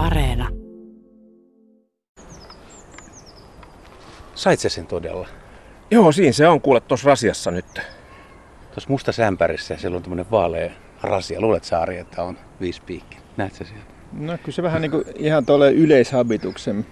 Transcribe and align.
Areena. 0.00 0.48
Sait 4.34 4.60
sen 4.60 4.86
todella? 4.86 5.28
Joo, 5.90 6.12
siinä 6.12 6.32
se 6.32 6.48
on 6.48 6.60
kuule 6.60 6.80
tuossa 6.80 7.08
rasiassa 7.08 7.50
nyt. 7.50 7.80
Tuossa 8.70 8.90
musta 8.90 9.12
sämpärissä 9.12 9.76
siellä 9.76 9.96
on 9.96 10.02
tämmönen 10.02 10.30
vaalea 10.30 10.70
rasia. 11.02 11.40
Luulet 11.40 11.64
Saari, 11.64 11.98
että 11.98 12.22
on 12.22 12.38
viisi 12.60 12.82
piikki. 12.86 13.18
Näet 13.36 13.54
sä 13.54 13.64
sieltä? 13.64 13.84
No 14.12 14.38
kyllä 14.38 14.50
se 14.50 14.62
vähän 14.62 14.82
niin 14.82 14.90
kuin 14.90 15.04
ihan 15.16 15.46
tuolle 15.46 15.72
yleishabituksen 15.72 16.86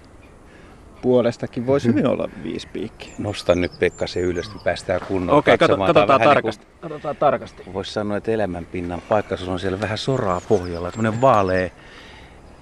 puolestakin 1.01 1.67
voisi 1.67 1.87
hyvin 1.87 2.07
olla 2.07 2.29
viisi 2.43 2.67
piikkiä. 2.67 3.13
Nosta 3.17 3.55
nyt 3.55 3.71
Pekka 3.79 4.07
se 4.07 4.19
ylös, 4.19 4.49
niin 4.49 4.63
päästään 4.63 5.01
kunnolla 5.07 5.39
Okei, 5.39 5.53
on 5.53 5.59
katsotaan 5.59 6.07
vähän 6.07 6.21
tarkasti. 6.21 6.67
Katsotaan 6.81 7.15
tarkasti. 7.15 7.57
Niin 7.57 7.65
kuin, 7.65 7.73
voisi 7.73 7.93
sanoa, 7.93 8.17
että 8.17 8.31
elämänpinnan 8.31 9.01
paikka, 9.09 9.37
se 9.37 9.51
on 9.51 9.59
siellä 9.59 9.81
vähän 9.81 9.97
soraa 9.97 10.41
pohjalla. 10.49 10.91
Tämmönen 10.91 11.21
vaalea 11.21 11.69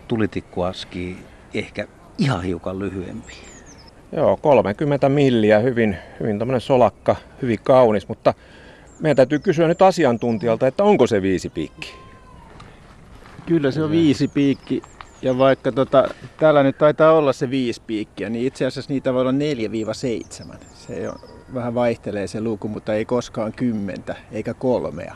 tulitikkuaski, 0.07 1.17
ehkä 1.53 1.87
ihan 2.17 2.43
hiukan 2.43 2.79
lyhyempi. 2.79 3.33
Joo, 4.11 4.37
30 4.37 5.09
milliä, 5.09 5.59
hyvin, 5.59 5.97
hyvin 6.19 6.39
tämmöinen 6.39 6.61
solakka, 6.61 7.15
hyvin 7.41 7.59
kaunis, 7.63 8.07
mutta 8.07 8.33
meidän 8.99 9.15
täytyy 9.15 9.39
kysyä 9.39 9.67
nyt 9.67 9.81
asiantuntijalta, 9.81 10.67
että 10.67 10.83
onko 10.83 11.07
se 11.07 11.21
viisi 11.21 11.49
piikki? 11.49 11.93
Kyllä 13.45 13.71
se 13.71 13.83
on 13.83 13.91
viisi 13.91 14.27
piikki. 14.27 14.81
Ja 15.21 15.37
vaikka 15.37 15.71
tota, 15.71 16.09
täällä 16.39 16.63
nyt 16.63 16.77
taitaa 16.77 17.11
olla 17.11 17.33
se 17.33 17.49
viisi 17.49 17.81
piikkiä, 17.87 18.29
niin 18.29 18.47
itse 18.47 18.65
asiassa 18.65 18.93
niitä 18.93 19.13
voi 19.13 19.21
olla 19.21 19.31
4-7. 19.31 20.55
Se 20.73 21.09
on, 21.09 21.19
vähän 21.53 21.75
vaihtelee 21.75 22.27
se 22.27 22.41
luku, 22.41 22.67
mutta 22.67 22.93
ei 22.93 23.05
koskaan 23.05 23.53
kymmentä 23.53 24.15
eikä 24.31 24.53
kolmea, 24.53 25.15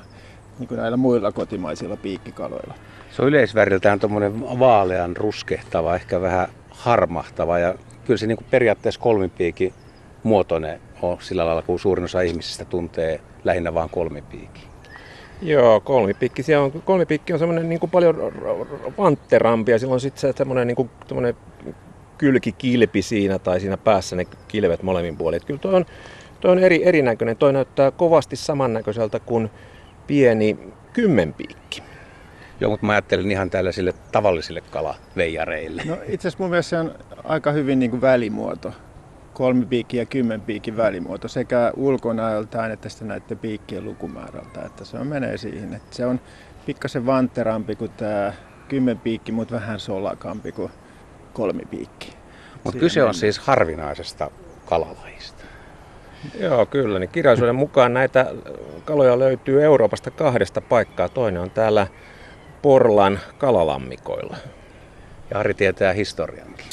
niin 0.60 0.68
kuin 0.68 0.78
näillä 0.78 0.98
muilla 0.98 1.32
kotimaisilla 1.32 1.98
piikkikaloilla. 1.98 2.74
Se 3.12 3.22
on 3.22 3.28
yleisväriltään 3.28 4.00
tuommoinen 4.00 4.60
vaalean 4.60 5.18
ruskehtava, 5.18 5.96
ehkä 5.96 6.22
vähän 6.22 6.48
harmahtava 6.70 7.60
ja 7.60 7.76
kyllä 8.06 8.18
se 8.18 8.28
niin 8.28 8.38
kuin 8.38 8.48
periaatteessa 8.52 9.02
kolmipiikin 9.02 9.74
muotoinen 10.24 10.82
on 11.02 11.18
sillä 11.20 11.46
lailla, 11.46 11.62
kun 11.62 11.80
suurin 11.80 12.06
osa 12.06 12.22
ihmisistä 12.22 12.66
tuntee 12.66 13.20
lähinnä 13.44 13.74
vain 13.74 13.90
kolmipiikin. 13.90 14.64
Joo, 15.42 15.80
kolmipiikki. 15.80 16.56
on, 16.56 16.72
kolmipiikki 16.72 17.34
on 17.34 17.40
semmoinen 17.40 17.70
niin 17.70 17.80
kuin 17.80 17.90
paljon 17.90 18.16
vantterampi 18.98 19.72
ja 19.72 19.80
silloin 19.80 20.00
sitten 20.00 20.22
se 20.22 20.34
semmoinen 20.38 20.68
niin 20.68 20.76
kuin, 20.76 20.90
kylkikilpi 22.18 23.02
siinä 23.02 23.40
tai 23.40 23.60
siinä 23.60 23.78
päässä 23.78 24.16
ne 24.16 24.26
kilvet 24.48 24.84
molemmin 24.84 25.18
puolin. 25.18 25.38
Et 25.38 25.46
kyllä 25.46 25.60
toi 25.60 25.74
on, 25.74 25.86
toi 26.42 26.52
on 26.52 26.60
eri, 26.60 26.86
erinäköinen. 26.86 27.38
Toi 27.38 27.54
näyttää 27.54 27.92
kovasti 27.92 28.36
samannäköiseltä 28.36 29.20
kuin 29.20 29.50
pieni 30.08 30.58
kymmenpiikki. 30.94 31.84
Joo, 32.60 32.72
mutta 32.72 32.86
mä 32.86 32.92
ajattelin 32.92 33.32
ihan 33.32 33.50
tällaisille 33.50 33.94
tavallisille 34.12 34.62
kalaveijareille. 34.62 35.84
No 35.86 35.94
itse 35.94 36.28
asiassa 36.28 36.44
mun 36.44 36.50
mielestä 36.50 36.70
se 36.70 36.80
on 36.80 36.96
aika 37.24 37.52
hyvin 37.52 37.80
niin 37.80 37.92
kuin 37.92 38.02
välimuoto. 38.02 38.74
Kolmipiikki 39.34 39.98
ja 39.98 40.06
kymmenpiikin 40.06 40.78
välimuoto 40.78 41.28
sekä 41.28 41.72
ulkonäöltään 41.76 42.72
että 42.72 42.90
sitten 42.90 43.08
näiden 43.08 43.38
piikkien 43.38 43.86
lukumäärältä. 43.86 44.62
Että 44.66 44.86
se 44.86 44.98
on, 44.98 45.08
menee 45.08 45.38
siihen. 45.38 45.74
Että 45.74 45.96
se 45.96 46.06
on 46.06 46.20
pikkasen 46.66 47.06
vanterampi 47.06 47.76
kuin 47.76 47.92
tämä 47.92 48.34
kymmenpiikki, 48.68 49.32
mutta 49.32 49.56
vähän 49.56 49.80
solakampi 49.80 50.52
kuin 50.52 50.72
kolmipiikki. 51.34 52.14
Mutta 52.64 52.80
kyse 52.80 53.04
on 53.04 53.14
siis 53.14 53.40
harvinaisesta 53.40 54.32
kalalajista. 54.66 55.44
Joo, 56.40 56.66
kyllä. 56.66 57.00
Niin 57.00 57.10
kirjallisuuden 57.10 57.56
mukaan 57.56 57.94
näitä 57.94 58.26
kaloja 58.86 59.20
löytyy 59.20 59.64
Euroopasta 59.64 60.12
kahdesta 60.12 60.62
paikkaa. 60.62 61.10
Toinen 61.10 61.42
on 61.42 61.52
täällä 61.52 61.88
Porlan 62.62 63.20
kalalammikoilla. 63.38 64.38
Ja 65.32 65.40
Ari 65.40 65.54
tietää 65.54 65.94
historiankin. 65.94 66.66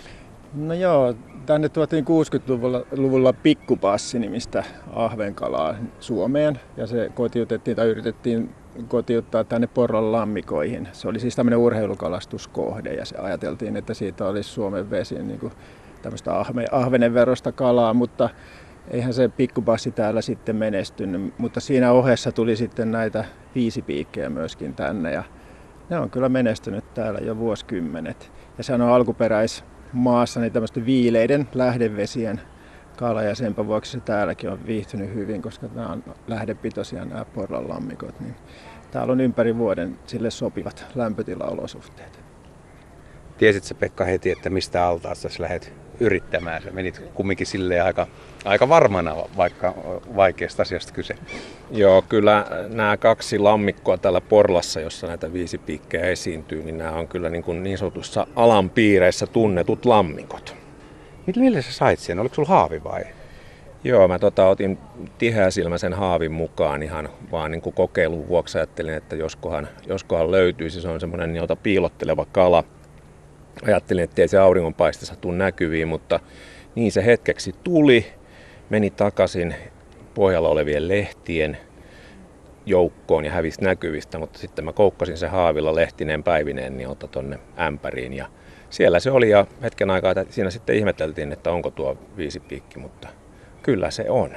No 0.55 0.75
joo, 0.75 1.15
tänne 1.47 1.69
tuotiin 1.69 2.05
60-luvulla 2.05 2.83
luvulla 2.97 3.33
pikkupassi-nimistä 3.33 4.65
ahvenkalaa 4.93 5.75
Suomeen. 6.01 6.61
Ja 6.77 6.87
se 6.87 7.11
kotiutettiin 7.15 7.77
tai 7.77 7.89
yritettiin 7.89 8.55
kotiuttaa 8.89 9.45
tänne 9.45 9.67
Porlan 9.67 10.13
lammikoihin. 10.13 10.89
Se 10.93 11.09
oli 11.09 11.21
siis 11.21 11.37
tämmöinen 11.37 11.59
urheilukalastuskohde 11.59 12.95
ja 12.95 13.05
se 13.05 13.17
ajateltiin, 13.19 13.77
että 13.77 13.95
siitä 13.95 14.27
olisi 14.27 14.51
Suomen 14.51 14.91
vesiin 14.91 15.29
niin 15.29 15.41
kuin 15.41 15.53
tämmöistä 16.03 16.39
ahve, 16.39 16.67
ahvenenverosta 16.71 17.53
kalaa, 17.53 17.95
mutta 17.95 18.29
eihän 18.91 19.15
se 19.15 19.29
pikkupassi 19.29 19.91
täällä 19.91 20.21
sitten 20.21 20.57
menestynyt. 20.57 21.39
Mutta 21.39 21.61
siinä 21.61 21.93
ohessa 21.93 22.33
tuli 22.33 22.57
sitten 22.57 22.91
näitä 22.91 23.25
viisipiikkejä 23.55 24.31
myöskin 24.31 24.75
tänne 24.75 25.13
ja 25.13 25.23
ne 25.91 25.99
on 25.99 26.11
kyllä 26.11 26.29
menestynyt 26.29 26.95
täällä 26.95 27.21
jo 27.21 27.39
vuosikymmenet. 27.39 28.33
Ja 28.59 28.65
se 28.65 28.75
on 28.75 28.81
alkuperäis 28.81 29.65
maassa 29.93 30.41
niin 30.41 30.53
tämmöisten 30.53 30.87
viileiden 30.87 31.49
lähdevesien 31.55 32.41
kala 32.97 33.23
ja 33.23 33.35
senpä 33.35 33.67
vuoksi 33.67 33.93
se 33.93 34.01
täälläkin 34.01 34.51
on 34.51 34.67
viihtynyt 34.67 35.15
hyvin, 35.15 35.43
koska 35.43 35.69
nämä 35.75 35.89
on 35.89 36.05
lähdepitoisia 36.27 37.05
nämä 37.05 37.25
Porlan 37.25 37.69
lammikot. 37.69 38.21
Niin 38.21 38.35
täällä 38.91 39.13
on 39.13 39.21
ympäri 39.21 39.57
vuoden 39.59 39.99
sille 40.07 40.31
sopivat 40.31 40.87
lämpötilaolosuhteet. 40.95 42.21
Tiesitkö 43.39 43.75
Pekka 43.75 44.05
heti, 44.05 44.31
että 44.31 44.51
mistä 44.51 44.87
altaasta 44.87 45.23
tässä 45.23 45.43
lähdet 45.43 45.73
yrittämään? 46.01 46.63
Sä 46.63 46.71
menit 46.71 47.03
kumminkin 47.15 47.47
silleen 47.47 47.85
aika, 47.85 48.07
aika 48.45 48.69
varmana, 48.69 49.17
vaikka 49.37 49.75
vaikeasta 50.17 50.63
asiasta 50.63 50.93
kyse. 50.93 51.15
Joo, 51.71 52.03
kyllä 52.03 52.47
nämä 52.69 52.97
kaksi 52.97 53.39
lammikkoa 53.39 53.99
täällä 53.99 54.21
Porlassa, 54.21 54.81
jossa 54.81 55.07
näitä 55.07 55.33
viisi 55.33 55.59
piikkejä 55.59 56.05
esiintyy, 56.05 56.63
niin 56.63 56.79
nämä 56.79 56.93
on 56.93 57.09
kyllä 57.09 57.31
niin, 57.31 57.43
kuin 57.43 57.63
niin 57.63 57.79
sanotussa 57.79 58.27
alan 58.37 58.71
piireissä 58.71 59.27
tunnetut 59.27 59.85
lammikot. 59.85 60.57
Millä 61.37 61.63
sä 61.63 61.73
sait 61.73 61.99
sen? 61.99 62.19
Oliko 62.19 62.35
sulla 62.35 62.49
haavi 62.49 62.85
vai? 62.85 63.05
Joo, 63.85 64.09
mä 64.09 64.19
tota, 64.19 64.47
otin 64.47 64.79
tiheäsilmäisen 65.19 65.93
haavin 65.93 66.33
mukaan 66.33 66.83
ihan 66.83 67.09
vaan 67.33 67.51
niin 67.51 67.61
kuin 67.61 67.75
kokeilun 67.75 68.29
vuoksi. 68.29 68.59
Ajattelin, 68.59 68.95
että 68.95 69.17
joskohan, 69.17 69.69
joskohan 69.87 70.31
löytyisi. 70.31 70.81
Se 70.81 70.89
on 70.89 71.01
semmoinen 71.01 71.37
jota 71.37 71.57
piilotteleva 71.57 72.27
kala. 72.33 72.65
Ajattelin, 73.67 74.05
että 74.05 74.23
ei 74.23 74.29
se 74.29 74.39
auringonpaisteessa 74.39 75.17
tule 75.17 75.37
näkyviin, 75.37 75.89
mutta 75.89 76.21
niin 76.75 76.93
se 76.93 77.05
hetkeksi 77.05 77.55
tuli. 77.65 78.07
Meni 78.71 78.91
takaisin 78.91 79.55
pohjalla 80.15 80.49
olevien 80.49 80.89
lehtien 80.89 81.59
joukkoon 82.67 83.25
ja 83.25 83.31
hävisi 83.33 83.65
näkyvistä, 83.65 84.19
mutta 84.19 84.39
sitten 84.39 84.65
mä 84.65 84.73
koukkasin 84.73 85.17
se 85.17 85.27
haavilla 85.27 85.75
lehtineen 85.75 86.23
päivineen 86.23 86.77
niin 86.77 86.89
ota 86.89 87.07
tonne 87.07 87.39
ämpäriin 87.59 88.13
ja 88.13 88.27
siellä 88.71 89.01
se 89.01 89.11
oli 89.11 89.31
ja 89.31 89.47
hetken 89.63 89.91
aikaa 89.91 90.15
siinä 90.31 90.51
sitten 90.51 90.77
ihmeteltiin, 90.77 91.33
että 91.33 91.51
onko 91.51 91.71
tuo 91.71 91.99
viisi 92.17 92.41
piikki, 92.41 92.79
mutta 92.79 93.09
kyllä 93.63 93.91
se 93.91 94.11
on. 94.11 94.31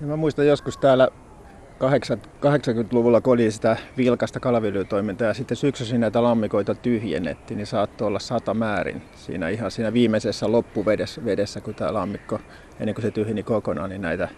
Ja 0.00 0.06
mä 0.06 0.16
muistan 0.16 0.46
joskus 0.46 0.78
täällä 0.78 1.08
80-luvulla, 1.80 3.20
kun 3.20 3.32
oli 3.32 3.50
sitä 3.50 3.76
vilkasta 3.96 4.40
kalaviljelytoimintaa 4.40 5.28
ja 5.28 5.34
sitten 5.34 5.56
syksyssä 5.56 5.98
näitä 5.98 6.22
lammikoita 6.22 6.74
tyhjennettiin, 6.74 7.58
niin 7.58 7.66
saattoi 7.66 8.08
olla 8.08 8.18
sata 8.18 8.54
määrin 8.54 9.02
siinä 9.14 9.48
ihan 9.48 9.70
siinä 9.70 9.92
viimeisessä 9.92 10.52
loppuvedessä, 10.52 11.24
vedessä, 11.24 11.60
kun 11.60 11.74
tämä 11.74 11.94
lammikko, 11.94 12.40
ennen 12.80 12.94
kuin 12.94 13.02
se 13.02 13.10
tyhjeni 13.10 13.42
kokonaan, 13.42 13.90
niin 13.90 14.02
näitä 14.02 14.28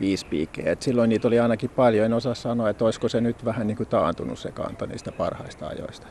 viisi 0.00 0.26
piikkejä. 0.26 0.72
Et 0.72 0.82
silloin 0.82 1.08
niitä 1.08 1.28
oli 1.28 1.40
ainakin 1.40 1.70
paljon, 1.70 2.06
en 2.06 2.12
osaa 2.12 2.34
sanoa, 2.34 2.70
että 2.70 2.84
olisiko 2.84 3.08
se 3.08 3.20
nyt 3.20 3.44
vähän 3.44 3.66
niin 3.66 3.76
kuin 3.76 3.88
taantunut 3.88 4.38
se 4.38 4.52
kanta 4.52 4.86
niistä 4.86 5.12
parhaista 5.12 5.66
ajoista. 5.66 6.06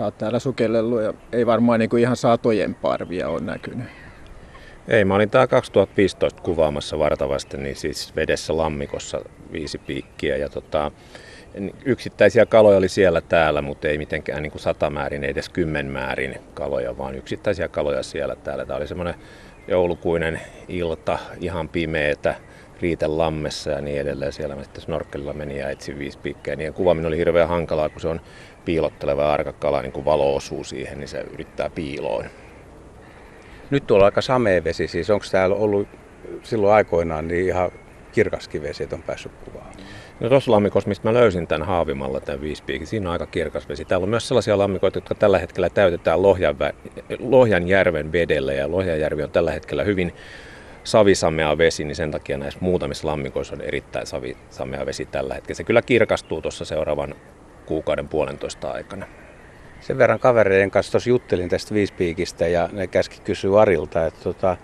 Oot 0.00 0.18
täällä 0.18 0.38
sukellellut 0.38 1.02
ja 1.02 1.14
ei 1.32 1.46
varmaan 1.46 1.80
niin 1.80 1.90
kuin 1.90 2.02
ihan 2.02 2.16
satojen 2.16 2.74
parvia 2.74 3.28
ole 3.28 3.40
näkynyt. 3.40 3.86
Ei, 4.88 5.04
mä 5.04 5.14
olin 5.14 5.30
tää 5.30 5.46
2015 5.46 6.42
kuvaamassa 6.42 6.98
vartavasti, 6.98 7.56
niin 7.56 7.76
siis 7.76 8.16
vedessä 8.16 8.56
lammikossa 8.56 9.20
viisi 9.52 9.78
piikkiä 9.78 10.36
ja 10.36 10.48
tota, 10.48 10.92
yksittäisiä 11.84 12.46
kaloja 12.46 12.78
oli 12.78 12.88
siellä 12.88 13.20
täällä, 13.20 13.62
mutta 13.62 13.88
ei 13.88 13.98
mitenkään 13.98 14.42
niin 14.42 14.50
kuin 14.50 14.62
satamäärin, 14.62 15.24
ei 15.24 15.30
edes 15.30 15.48
kymmenmäärin 15.48 16.38
kaloja, 16.54 16.98
vaan 16.98 17.14
yksittäisiä 17.14 17.68
kaloja 17.68 18.02
siellä 18.02 18.36
täällä. 18.36 18.66
Tämä 18.66 18.76
oli 18.76 18.86
semmoinen 18.86 19.14
joulukuinen 19.68 20.40
ilta, 20.68 21.18
ihan 21.40 21.68
pimeetä, 21.68 22.34
lammessa 23.06 23.70
ja 23.70 23.80
niin 23.80 24.00
edelleen. 24.00 24.32
Siellä 24.32 24.56
mä 24.56 24.62
sitten 24.62 24.82
snorkkelilla 24.82 25.32
meni 25.32 25.58
ja 25.58 25.70
etsin 25.70 25.98
viisi 25.98 26.18
piikkejä. 26.18 26.56
Niin 26.56 26.74
kuvaaminen 26.74 27.08
oli 27.08 27.18
hirveän 27.18 27.48
hankalaa, 27.48 27.88
kun 27.88 28.00
se 28.00 28.08
on 28.08 28.20
piilotteleva 28.64 29.22
ja 29.22 29.32
arka 29.32 29.52
kala, 29.52 29.82
niin 29.82 29.92
kun 29.92 30.04
valo 30.04 30.36
osuu 30.36 30.64
siihen, 30.64 30.98
niin 30.98 31.08
se 31.08 31.20
yrittää 31.20 31.70
piiloon. 31.70 32.24
Nyt 33.70 33.86
tuolla 33.86 34.04
aika 34.04 34.20
samea 34.20 34.64
vesi, 34.64 34.88
siis 34.88 35.10
onko 35.10 35.26
täällä 35.30 35.56
ollut 35.56 35.88
silloin 36.42 36.74
aikoinaan 36.74 37.28
niin 37.28 37.46
ihan 37.46 37.70
kirkaskin 38.12 38.62
vesi, 38.62 38.82
että 38.82 38.96
on 38.96 39.02
päässyt 39.02 39.32
kuvaan? 39.44 39.72
No 40.20 40.28
tuossa 40.28 40.52
lammikossa, 40.52 40.88
mistä 40.88 41.08
mä 41.08 41.14
löysin 41.14 41.46
tämän 41.46 41.66
haavimalla, 41.66 42.20
tämän 42.20 42.40
viispiikin, 42.40 42.86
siinä 42.86 43.08
on 43.08 43.12
aika 43.12 43.26
kirkas 43.26 43.68
vesi. 43.68 43.84
Täällä 43.84 44.04
on 44.04 44.10
myös 44.10 44.28
sellaisia 44.28 44.58
lammikoita, 44.58 44.96
jotka 44.96 45.14
tällä 45.14 45.38
hetkellä 45.38 45.70
täytetään 45.70 46.22
Lohjan, 46.22 46.56
Lohjanjärven 47.18 48.12
vedellä 48.12 48.52
ja 48.52 48.70
Lohjanjärvi 48.70 49.22
on 49.22 49.30
tällä 49.30 49.52
hetkellä 49.52 49.84
hyvin 49.84 50.12
savisamea 50.84 51.58
vesi, 51.58 51.84
niin 51.84 51.96
sen 51.96 52.10
takia 52.10 52.38
näissä 52.38 52.60
muutamissa 52.62 53.08
lammikoissa 53.08 53.54
on 53.54 53.60
erittäin 53.60 54.06
savisamea 54.06 54.86
vesi 54.86 55.06
tällä 55.06 55.34
hetkellä. 55.34 55.56
Se 55.56 55.64
kyllä 55.64 55.82
kirkastuu 55.82 56.42
tuossa 56.42 56.64
seuraavan 56.64 57.14
kuukauden 57.66 58.08
puolentoista 58.08 58.70
aikana. 58.70 59.06
Sen 59.80 59.98
verran 59.98 60.18
kavereiden 60.18 60.70
kanssa 60.70 60.92
tuossa 60.92 61.10
juttelin 61.10 61.48
tästä 61.48 61.74
viispiikistä 61.74 62.48
ja 62.48 62.68
ne 62.72 62.86
käski 62.86 63.20
kysyä 63.24 63.60
Arilta, 63.60 64.06
että 64.06 64.20
tota, 64.22 64.56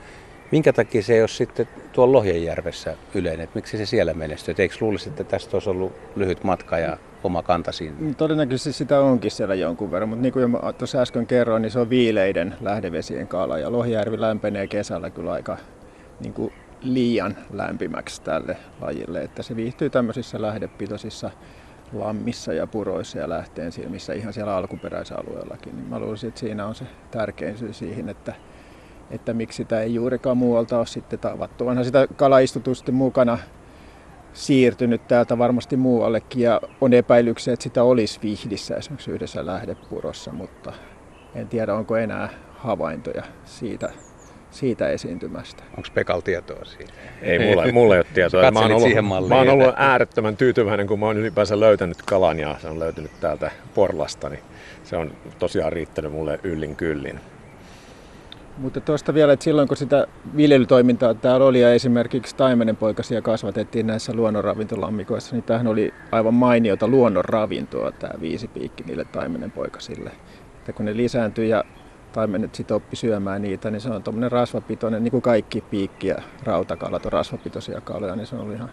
minkä 0.52 0.72
takia 0.72 1.02
se 1.02 1.14
ei 1.14 1.20
ole 1.20 1.28
sitten 1.28 1.68
tuolla 1.92 2.12
Lohjenjärvessä 2.12 2.96
yleinen, 3.14 3.44
että 3.44 3.56
miksi 3.56 3.78
se 3.78 3.86
siellä 3.86 4.14
menestyy? 4.14 4.54
Eikö 4.58 4.74
luulisi, 4.80 5.08
että 5.08 5.24
tästä 5.24 5.56
olisi 5.56 5.70
ollut 5.70 5.92
lyhyt 6.16 6.44
matka 6.44 6.78
ja 6.78 6.96
oma 7.24 7.42
kanta 7.42 7.72
siinä? 7.72 7.96
Mm, 7.98 8.14
todennäköisesti 8.14 8.72
sitä 8.72 9.00
onkin 9.00 9.30
siellä 9.30 9.54
jonkun 9.54 9.90
verran, 9.90 10.08
mutta 10.08 10.22
niin 10.22 10.32
kuin 10.32 10.56
tuossa 10.78 11.00
äsken 11.00 11.26
kerroin, 11.26 11.62
niin 11.62 11.70
se 11.70 11.78
on 11.78 11.90
viileiden 11.90 12.54
lähdevesien 12.60 13.28
kala 13.28 13.58
ja 13.58 13.72
Lohjärvi 13.72 14.20
lämpenee 14.20 14.66
kesällä 14.66 15.10
kyllä 15.10 15.32
aika 15.32 15.56
niin 16.20 16.34
kuin 16.34 16.52
liian 16.82 17.36
lämpimäksi 17.52 18.22
tälle 18.22 18.56
lajille, 18.80 19.22
että 19.22 19.42
se 19.42 19.56
viihtyy 19.56 19.90
tämmöisissä 19.90 20.42
lähdepitoisissa 20.42 21.30
lammissa 21.92 22.52
ja 22.52 22.66
puroissa 22.66 23.18
ja 23.18 23.28
lähteen 23.28 23.72
siellä, 23.72 23.90
missä 23.90 24.12
ihan 24.12 24.32
siellä 24.32 24.56
alkuperäisalueellakin. 24.56 25.76
Niin 25.76 25.88
mä 25.88 25.98
luulisin, 25.98 26.28
että 26.28 26.40
siinä 26.40 26.66
on 26.66 26.74
se 26.74 26.84
tärkein 27.10 27.58
syy 27.58 27.72
siihen, 27.72 28.08
että, 28.08 28.34
että 29.10 29.34
miksi 29.34 29.56
sitä 29.56 29.80
ei 29.80 29.94
juurikaan 29.94 30.36
muualta 30.36 30.78
ole 30.78 30.86
sitten 30.86 31.18
tavattu. 31.18 31.68
Onhan 31.68 31.84
sitä 31.84 32.06
kalaistutusti 32.16 32.92
mukana 32.92 33.38
siirtynyt 34.32 35.08
täältä 35.08 35.38
varmasti 35.38 35.76
muuallekin 35.76 36.42
ja 36.42 36.60
on 36.80 36.92
epäilyksiä, 36.92 37.54
että 37.54 37.62
sitä 37.62 37.82
olisi 37.82 38.20
Vihdissä 38.22 38.76
esimerkiksi 38.76 39.10
yhdessä 39.10 39.46
lähdepurossa, 39.46 40.32
mutta 40.32 40.72
en 41.34 41.48
tiedä 41.48 41.74
onko 41.74 41.96
enää 41.96 42.28
havaintoja 42.56 43.22
siitä 43.44 43.90
siitä 44.52 44.88
esiintymästä. 44.88 45.62
Onko 45.76 45.88
Pekal 45.94 46.20
tietoa 46.20 46.64
siitä? 46.64 46.92
Ei, 47.22 47.38
mulla, 47.38 47.72
mulla 47.72 47.94
ei 47.94 47.98
ole 47.98 48.06
tietoa. 48.14 48.50
Mä 48.50 48.60
oon, 48.60 48.72
ollut, 48.72 48.82
siihen 48.82 49.04
malliin, 49.04 49.28
mä 49.28 49.38
oon 49.38 49.48
ollut 49.48 49.74
äärettömän 49.76 50.36
tyytyväinen, 50.36 50.86
kun 50.86 51.00
mä 51.00 51.06
oon 51.06 51.18
ylipäänsä 51.18 51.60
löytänyt 51.60 52.02
kalan 52.06 52.38
ja 52.38 52.56
se 52.58 52.68
on 52.68 52.78
löytynyt 52.78 53.10
täältä 53.20 53.50
Porlasta, 53.74 54.28
niin 54.28 54.42
se 54.84 54.96
on 54.96 55.12
tosiaan 55.38 55.72
riittänyt 55.72 56.12
mulle 56.12 56.40
yllin 56.42 56.76
kyllin. 56.76 57.20
Mutta 58.58 58.80
tuosta 58.80 59.14
vielä, 59.14 59.32
että 59.32 59.44
silloin 59.44 59.68
kun 59.68 59.76
sitä 59.76 60.06
viljelytoimintaa 60.36 61.14
täällä 61.14 61.46
oli 61.46 61.60
ja 61.60 61.74
esimerkiksi 61.74 62.36
taimenenpoikasia 62.36 63.22
kasvatettiin 63.22 63.86
näissä 63.86 64.14
luonnonravintolammikoissa, 64.14 65.34
niin 65.34 65.42
tämähän 65.42 65.66
oli 65.66 65.94
aivan 66.12 66.34
mainiota 66.34 66.88
luonnonravintoa 66.88 67.92
tämä 67.92 68.12
viisipiikki 68.20 68.84
niille 68.86 69.04
taimenenpoikasille. 69.04 70.10
Että 70.58 70.72
kun 70.72 70.84
ne 70.86 70.96
lisääntyi 70.96 71.48
ja 71.48 71.64
taimenet 72.12 72.54
sitten 72.54 72.76
oppi 72.76 72.96
syömään 72.96 73.42
niitä, 73.42 73.70
niin 73.70 73.80
se 73.80 73.90
on 73.90 74.02
tuommoinen 74.02 74.32
rasvapitoinen, 74.32 75.04
niin 75.04 75.10
kuin 75.10 75.22
kaikki 75.22 75.60
piikki 75.60 76.06
ja 76.06 76.16
rautakalat 76.42 77.06
on 77.06 77.12
rasvapitoisia 77.12 77.80
kaloja, 77.80 78.16
niin 78.16 78.26
se 78.26 78.34
on 78.34 78.40
ollut 78.40 78.56
ihan 78.56 78.70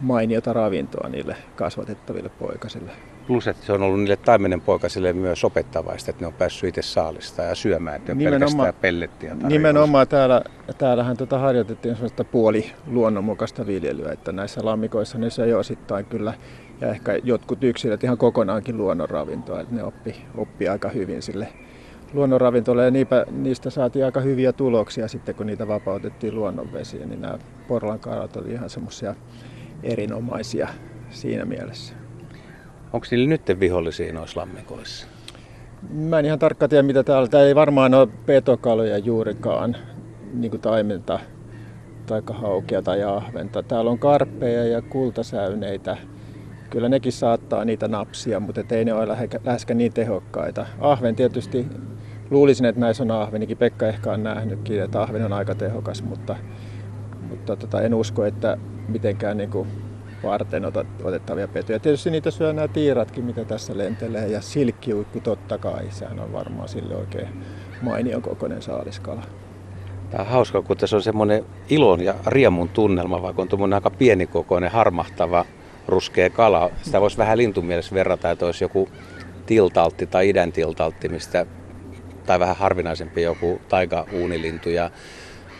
mainiota 0.00 0.52
ravintoa 0.52 1.08
niille 1.08 1.36
kasvatettaville 1.56 2.28
poikasille. 2.28 2.90
Plus, 3.26 3.48
että 3.48 3.66
se 3.66 3.72
on 3.72 3.82
ollut 3.82 4.00
niille 4.00 4.16
taimenen 4.16 4.60
poikasille 4.60 5.12
myös 5.12 5.44
opettavaista, 5.44 6.10
että 6.10 6.22
ne 6.22 6.26
on 6.26 6.32
päässyt 6.32 6.68
itse 6.68 6.82
saalista 6.82 7.42
ja 7.42 7.54
syömään, 7.54 7.96
että 7.96 8.14
ne 8.14 8.30
pelkästään 8.30 8.74
pellettiä 8.74 9.30
tarjolla. 9.30 9.48
Nimenomaan 9.48 10.08
täällä, 10.08 10.42
täällähän 10.78 11.16
tuota 11.16 11.38
harjoitettiin 11.38 11.94
sellaista 11.94 12.24
puoli 12.24 12.70
luonnonmukaista 12.86 13.66
viljelyä, 13.66 14.12
että 14.12 14.32
näissä 14.32 14.60
lammikoissa 14.64 15.18
ne 15.18 15.30
söi 15.30 15.54
osittain 15.54 16.04
kyllä 16.04 16.34
ja 16.80 16.88
ehkä 16.88 17.18
jotkut 17.22 17.64
yksilöt 17.64 18.04
ihan 18.04 18.18
kokonaankin 18.18 18.76
luonnonravintoa, 18.76 19.60
että 19.60 19.74
ne 19.74 19.82
oppi, 19.82 20.24
oppi 20.36 20.68
aika 20.68 20.88
hyvin 20.88 21.22
sille 21.22 21.48
luonnonravintola 22.12 22.84
ja 22.84 22.90
niipä, 22.90 23.26
niistä 23.30 23.70
saatiin 23.70 24.04
aika 24.04 24.20
hyviä 24.20 24.52
tuloksia 24.52 25.08
sitten, 25.08 25.34
kun 25.34 25.46
niitä 25.46 25.68
vapautettiin 25.68 26.34
luonnonvesiin, 26.34 27.08
niin 27.08 27.20
nämä 27.20 27.38
Porlan 27.68 28.00
kalat 28.00 28.36
oli 28.36 28.52
ihan 28.52 28.70
semmoisia 28.70 29.14
erinomaisia 29.82 30.68
siinä 31.10 31.44
mielessä. 31.44 31.94
Onko 32.92 33.06
niillä 33.10 33.28
nyt 33.28 33.42
vihollisia 33.60 34.12
noissa 34.12 34.40
lammikoissa? 34.40 35.06
Mä 35.90 36.18
en 36.18 36.24
ihan 36.24 36.38
tarkkaan 36.38 36.70
tiedä, 36.70 36.82
mitä 36.82 37.02
täällä. 37.02 37.28
Täällä 37.28 37.48
ei 37.48 37.54
varmaan 37.54 37.94
ole 37.94 38.08
petokaloja 38.26 38.98
juurikaan, 38.98 39.76
niin 40.34 40.50
kuin 40.50 40.60
taimenta 40.60 41.20
tai 42.06 42.22
haukea 42.30 42.82
tai 42.82 43.02
ahventa. 43.02 43.62
Täällä 43.62 43.90
on 43.90 43.98
karppeja 43.98 44.64
ja 44.64 44.82
kultasäyneitä. 44.82 45.96
Kyllä 46.70 46.88
nekin 46.88 47.12
saattaa 47.12 47.64
niitä 47.64 47.88
napsia, 47.88 48.40
mutta 48.40 48.60
ei 48.70 48.84
ne 48.84 48.92
ole 48.92 49.08
läheskään 49.44 49.78
niin 49.78 49.92
tehokkaita. 49.92 50.66
Ahven 50.80 51.16
tietysti 51.16 51.66
luulisin, 52.30 52.66
että 52.66 52.80
näissä 52.80 53.02
on 53.02 53.10
ahvenikin. 53.10 53.56
Pekka 53.56 53.86
ehkä 53.86 54.12
on 54.12 54.22
nähnytkin, 54.22 54.82
että 54.82 55.02
ahven 55.02 55.24
on 55.24 55.32
aika 55.32 55.54
tehokas, 55.54 56.02
mutta, 56.02 56.36
mutta 57.28 57.56
tota, 57.56 57.82
en 57.82 57.94
usko, 57.94 58.24
että 58.24 58.58
mitenkään 58.88 59.36
niin 59.36 59.50
kuin 59.50 59.68
varten 60.22 60.62
otettavia 61.04 61.48
petoja. 61.48 61.78
Tietysti 61.78 62.10
niitä 62.10 62.30
syö 62.30 62.52
nämä 62.52 62.68
tiiratkin, 62.68 63.24
mitä 63.24 63.44
tässä 63.44 63.78
lentelee, 63.78 64.28
ja 64.28 64.40
silkkiuikku 64.40 65.20
totta 65.20 65.58
kai, 65.58 65.86
sehän 65.90 66.20
on 66.20 66.32
varmaan 66.32 66.68
sille 66.68 66.96
oikein 66.96 67.28
mainion 67.82 68.22
kokoinen 68.22 68.62
saaliskala. 68.62 69.22
Tämä 70.10 70.22
on 70.22 70.28
hauska, 70.28 70.62
kun 70.62 70.76
tässä 70.76 70.96
on 70.96 71.02
semmoinen 71.02 71.44
ilon 71.68 72.00
ja 72.00 72.14
riemun 72.26 72.68
tunnelma, 72.68 73.22
vaikka 73.22 73.42
on 73.42 73.48
tuommoinen 73.48 73.74
aika 73.74 73.90
pienikokoinen, 73.90 74.70
harmahtava, 74.70 75.44
ruskea 75.88 76.30
kala. 76.30 76.70
Sitä 76.82 77.00
voisi 77.00 77.18
vähän 77.18 77.38
lintumielessä 77.38 77.94
verrata, 77.94 78.30
että 78.30 78.46
olisi 78.46 78.64
joku 78.64 78.88
tiltaltti 79.46 80.06
tai 80.06 80.28
idän 80.28 80.52
tiltaltti, 80.52 81.08
mistä 81.08 81.46
tai 82.28 82.40
vähän 82.40 82.56
harvinaisempi 82.56 83.22
joku 83.22 83.60
taika-uunilintu 83.68 84.68
ja 84.68 84.90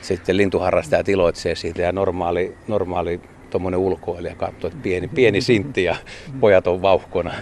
sitten 0.00 0.37
lintuharrastajat 0.37 1.09
iloitsee 1.09 1.55
siitä 1.55 1.82
ja 1.82 1.93
normaali, 1.93 2.56
normaali 2.67 3.20
tuommoinen 3.50 3.81
ulkoilija 3.81 4.35
katsoo, 4.35 4.69
että 4.69 4.81
pieni, 4.82 5.09
pieni 5.09 5.41
sintti 5.41 5.85
ja 5.85 5.97
pojat 6.41 6.67
on 6.67 6.82
vauhkona. 6.82 7.35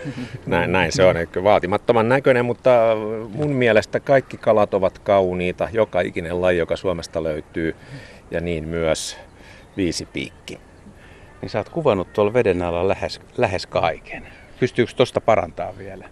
Näin, 0.46 0.72
näin 0.72 0.92
se 0.92 1.04
on, 1.04 1.16
vaatimattoman 1.44 2.08
näköinen, 2.08 2.44
mutta 2.44 2.70
mun 3.28 3.50
mielestä 3.50 4.00
kaikki 4.00 4.36
kalat 4.36 4.74
ovat 4.74 4.98
kauniita, 4.98 5.68
joka 5.72 6.00
ikinen 6.00 6.42
laji, 6.42 6.58
joka 6.58 6.76
Suomesta 6.76 7.22
löytyy 7.22 7.76
ja 8.30 8.40
niin 8.40 8.68
myös 8.68 9.16
viisipiikki. 9.76 10.60
Niin 11.42 11.50
sä 11.50 11.58
oot 11.58 11.68
kuvannut 11.68 12.12
tuolla 12.12 12.32
veden 12.32 12.62
alla 12.62 12.88
lähes, 12.88 13.20
lähes 13.36 13.66
kaiken. 13.66 14.26
Pystyykö 14.60 14.92
tuosta 14.96 15.20
parantaa 15.20 15.78
vielä? 15.78 16.08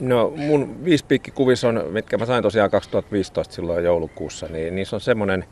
No 0.00 0.32
mun 0.36 0.84
viisipiikkikuvissa 0.84 1.68
on, 1.68 1.84
mitkä 1.90 2.18
mä 2.18 2.26
sain 2.26 2.42
tosiaan 2.42 2.70
2015 2.70 3.54
silloin 3.54 3.84
joulukuussa, 3.84 4.46
niin 4.46 4.74
niissä 4.74 4.96
on 4.96 5.00
semmoinen 5.00 5.44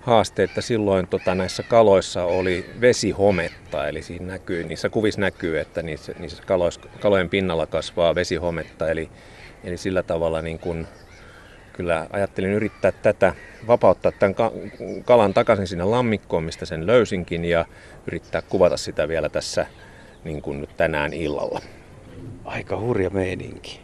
haaste, 0.00 0.42
että 0.42 0.60
silloin 0.60 1.06
tota, 1.06 1.34
näissä 1.34 1.62
kaloissa 1.62 2.24
oli 2.24 2.66
vesihometta, 2.80 3.88
eli 3.88 4.02
siinä 4.02 4.26
näkyy, 4.26 4.64
niissä 4.64 4.88
kuvissa 4.88 5.20
näkyy, 5.20 5.60
että 5.60 5.82
niissä, 5.82 6.14
niissä 6.18 6.42
kalois, 6.46 6.78
kalojen 7.00 7.28
pinnalla 7.28 7.66
kasvaa 7.66 8.14
vesihometta, 8.14 8.90
eli, 8.90 9.08
eli 9.64 9.76
sillä 9.76 10.02
tavalla 10.02 10.42
niin 10.42 10.58
kun, 10.58 10.86
kyllä 11.72 12.06
ajattelin 12.12 12.52
yrittää 12.52 12.92
tätä, 12.92 13.34
vapauttaa 13.66 14.12
tämän 14.12 14.34
kalan 15.04 15.34
takaisin 15.34 15.66
sinne 15.66 15.84
lammikkoon, 15.84 16.44
mistä 16.44 16.66
sen 16.66 16.86
löysinkin, 16.86 17.44
ja 17.44 17.64
yrittää 18.06 18.42
kuvata 18.42 18.76
sitä 18.76 19.08
vielä 19.08 19.28
tässä 19.28 19.66
niin 20.24 20.42
kuin 20.42 20.60
nyt 20.60 20.76
tänään 20.76 21.12
illalla. 21.12 21.60
Aika 22.44 22.80
hurja 22.80 23.10
meininki. 23.10 23.80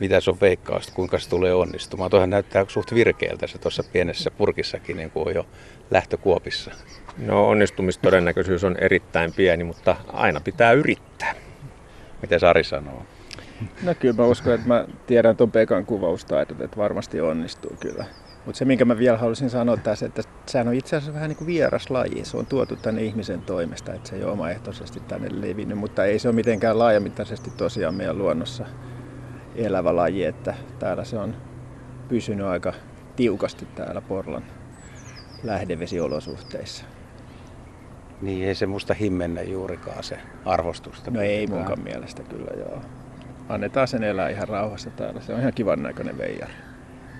Mitä 0.00 0.20
se 0.20 0.30
on 0.30 0.40
veikkausta, 0.40 0.92
kuinka 0.94 1.18
se 1.18 1.28
tulee 1.28 1.54
onnistumaan? 1.54 2.10
Tuohan 2.10 2.30
näyttää 2.30 2.64
suht 2.68 2.94
virkeältä 2.94 3.46
se 3.46 3.58
tuossa 3.58 3.84
pienessä 3.92 4.30
purkissakin, 4.30 4.96
niin 4.96 5.10
kuin 5.10 5.28
on 5.28 5.34
jo 5.34 5.46
lähtökuopissa. 5.90 6.70
No 7.18 7.48
onnistumistodennäköisyys 7.48 8.64
on 8.64 8.76
erittäin 8.80 9.32
pieni, 9.32 9.64
mutta 9.64 9.96
aina 10.12 10.40
pitää 10.40 10.72
yrittää. 10.72 11.34
Miten 12.22 12.40
Sari 12.40 12.64
sanoo? 12.64 13.02
No 13.82 13.94
kyllä 13.94 14.14
mä 14.22 14.26
uskon, 14.26 14.54
että 14.54 14.68
mä 14.68 14.86
tiedän 15.06 15.36
tuon 15.36 15.50
Pekan 15.50 15.86
kuvaustaidot, 15.86 16.60
että 16.60 16.76
varmasti 16.76 17.20
onnistuu 17.20 17.76
kyllä. 17.80 18.04
Mutta 18.46 18.58
se, 18.58 18.64
minkä 18.64 18.84
mä 18.84 18.98
vielä 18.98 19.18
haluaisin 19.18 19.50
sanoa 19.50 19.76
tässä, 19.76 20.06
että 20.06 20.22
sehän 20.46 20.68
on 20.68 20.74
itse 20.74 20.96
asiassa 20.96 21.14
vähän 21.14 21.28
niin 21.28 21.36
kuin 21.36 21.46
vieras 21.46 21.90
laji. 21.90 22.24
Se 22.24 22.36
on 22.36 22.46
tuotu 22.46 22.76
tänne 22.76 23.02
ihmisen 23.02 23.40
toimesta, 23.40 23.94
että 23.94 24.08
se 24.08 24.16
ei 24.16 24.24
ole 24.24 24.32
omaehtoisesti 24.32 25.00
tänne 25.00 25.28
levinnyt, 25.32 25.78
mutta 25.78 26.04
ei 26.04 26.18
se 26.18 26.28
ole 26.28 26.34
mitenkään 26.34 26.78
laajamittaisesti 26.78 27.50
tosiaan 27.56 27.94
meidän 27.94 28.18
luonnossa 28.18 28.66
elävä 29.54 29.96
laji, 29.96 30.24
että 30.24 30.54
täällä 30.78 31.04
se 31.04 31.18
on 31.18 31.36
pysynyt 32.08 32.46
aika 32.46 32.72
tiukasti 33.16 33.66
täällä 33.74 34.00
Porlan 34.00 34.44
lähdevesiolosuhteissa. 35.42 36.84
Niin 38.20 38.48
ei 38.48 38.54
se 38.54 38.66
musta 38.66 38.94
himmennä 38.94 39.42
juurikaan 39.42 40.04
se 40.04 40.18
arvostusta. 40.44 41.10
No 41.10 41.20
ei 41.20 41.46
munkaan 41.46 41.80
mielestä 41.80 42.22
kyllä 42.22 42.50
joo. 42.58 42.80
Annetaan 43.48 43.88
sen 43.88 44.04
elää 44.04 44.28
ihan 44.28 44.48
rauhassa 44.48 44.90
täällä. 44.90 45.20
Se 45.20 45.34
on 45.34 45.40
ihan 45.40 45.52
kivan 45.54 45.82
näköinen 45.82 46.18
veijari. 46.18 46.52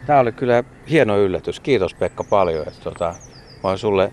Tämä 0.06 0.18
oli 0.18 0.33
kyllä 0.33 0.64
hieno 0.90 1.18
yllätys. 1.18 1.61
Kiitos 1.61 1.95
Pekka 1.95 2.25
paljon. 2.25 2.68
Että 2.68 2.80
tota, 2.85 3.14
mä 3.62 3.68
oon 3.68 3.78
sulle 3.78 4.12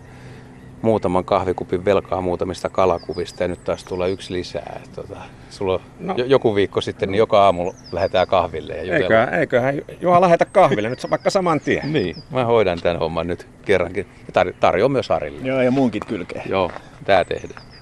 muutaman 0.82 1.26
kahvikupin 1.26 1.86
velkaa 1.86 2.22
muutamista 2.22 2.70
kalakuvista 2.70 3.44
ja 3.44 3.48
nyt 3.48 3.64
taas 3.64 3.84
tulee 3.84 4.12
yksi 4.12 4.34
lisää. 4.34 4.80
Että 4.86 5.02
tota, 5.02 5.18
sulla 5.50 5.80
no. 6.00 6.16
joku 6.18 6.56
viikko 6.56 6.82
sitten, 6.82 7.12
niin 7.12 7.18
joka 7.18 7.46
aamu 7.46 7.74
lähdetään 7.92 8.28
kahville 8.28 8.74
ja 8.74 8.98
eiköhän, 8.98 9.34
eiköhän 9.34 9.82
Juha 10.02 10.22
lähetä 10.22 10.46
kahville 10.46 10.90
nyt 10.90 11.06
vaikka 11.10 11.30
saman 11.30 11.60
tien. 11.60 11.94
niin, 11.94 12.16
mä 12.32 12.46
hoidan 12.46 12.80
tämän 12.82 13.00
homman 13.00 13.28
nyt 13.28 13.48
kerrankin. 13.66 14.08
Ja 14.28 14.44
tar- 14.44 14.54
tarjoan 14.60 14.92
myös 14.92 15.12
Arille. 15.12 15.48
Joo, 15.48 15.62
ja 15.62 15.72
muunkin 15.72 16.02
kylkeen. 16.08 16.50
Joo, 16.50 16.72
tää 17.06 17.26
tehdään. 17.26 17.73